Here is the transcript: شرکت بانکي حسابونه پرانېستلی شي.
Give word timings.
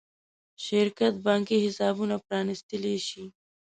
شرکت 0.65 1.13
بانکي 1.25 1.57
حسابونه 1.65 2.15
پرانېستلی 2.25 2.95
شي. 3.07 3.23